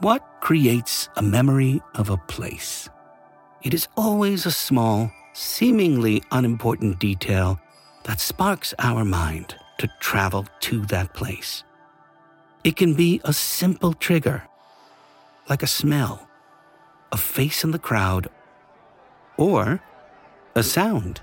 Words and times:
What 0.00 0.22
creates 0.42 1.08
a 1.16 1.22
memory 1.22 1.80
of 1.94 2.10
a 2.10 2.18
place? 2.18 2.90
It 3.62 3.72
is 3.72 3.88
always 3.96 4.44
a 4.44 4.50
small, 4.50 5.10
seemingly 5.32 6.22
unimportant 6.30 6.98
detail 6.98 7.58
that 8.04 8.20
sparks 8.20 8.74
our 8.78 9.06
mind 9.06 9.56
to 9.78 9.88
travel 9.98 10.46
to 10.60 10.84
that 10.86 11.14
place. 11.14 11.64
It 12.62 12.76
can 12.76 12.92
be 12.92 13.22
a 13.24 13.32
simple 13.32 13.94
trigger, 13.94 14.42
like 15.48 15.62
a 15.62 15.66
smell, 15.66 16.28
a 17.10 17.16
face 17.16 17.64
in 17.64 17.70
the 17.70 17.78
crowd, 17.78 18.28
or 19.38 19.80
a 20.54 20.62
sound. 20.62 21.22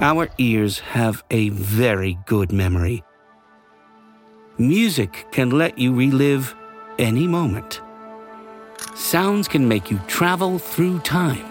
Our 0.00 0.28
ears 0.38 0.80
have 0.80 1.22
a 1.30 1.50
very 1.50 2.18
good 2.26 2.50
memory. 2.50 3.04
Music 4.58 5.26
can 5.30 5.50
let 5.50 5.78
you 5.78 5.94
relive 5.94 6.56
any 6.98 7.26
moment. 7.26 7.80
Sounds 8.94 9.48
can 9.48 9.68
make 9.68 9.90
you 9.90 10.00
travel 10.06 10.58
through 10.58 11.00
time. 11.00 11.44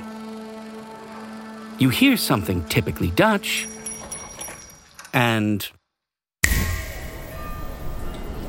You 1.77 1.89
hear 1.89 2.17
something 2.17 2.63
typically 2.65 3.11
Dutch, 3.11 3.67
and 5.13 5.67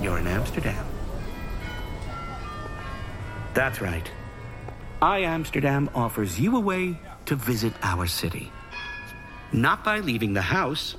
you're 0.01 0.19
in 0.19 0.27
Amsterdam. 0.27 0.87
That's 3.55 3.81
right. 3.81 4.11
I 5.03 5.21
Amsterdam 5.21 5.91
offers 5.95 6.39
you 6.39 6.57
a 6.57 6.61
way 6.61 6.99
to 7.27 7.35
visit 7.35 7.73
our 7.83 8.07
city. 8.07 8.53
Not 9.53 9.85
by 9.85 10.01
leaving 10.01 10.33
the 10.33 10.43
house, 10.43 10.97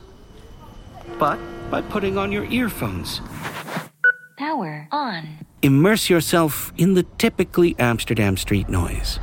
but 1.17 1.39
by 1.71 1.81
putting 1.81 2.17
on 2.17 2.31
your 2.31 2.45
earphones. 2.45 3.21
Power 4.37 4.87
on. 4.91 5.46
Immerse 5.63 6.07
yourself 6.07 6.71
in 6.77 6.93
the 6.93 7.01
typically 7.17 7.75
Amsterdam 7.79 8.37
street 8.37 8.69
noise. 8.69 9.19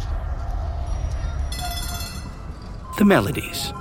The 2.99 3.05
melodies. 3.05 3.73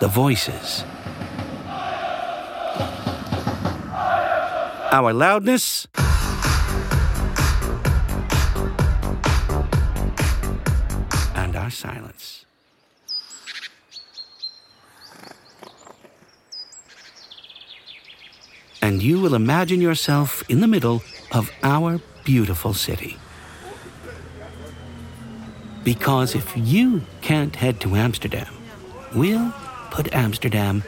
The 0.00 0.08
voices. 0.08 0.84
Our 4.90 5.12
loudness. 5.12 5.86
And 11.34 11.56
our 11.56 11.70
silence. 11.70 12.46
And 18.92 19.02
you 19.02 19.22
will 19.22 19.34
imagine 19.34 19.80
yourself 19.80 20.44
in 20.50 20.60
the 20.60 20.66
middle 20.66 21.02
of 21.30 21.50
our 21.62 21.98
beautiful 22.24 22.74
city. 22.74 23.16
Because 25.82 26.34
if 26.34 26.54
you 26.54 27.00
can't 27.22 27.56
head 27.56 27.80
to 27.80 27.96
Amsterdam, 27.96 28.52
we'll 29.14 29.54
put 29.90 30.12
Amsterdam 30.12 30.84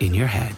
in 0.00 0.14
your 0.14 0.28
head. 0.28 0.54